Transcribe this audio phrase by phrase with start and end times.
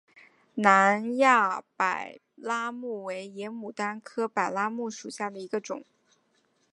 [0.55, 1.85] 南亚柏
[2.35, 5.83] 拉木为野牡丹科柏拉木属下的一个种。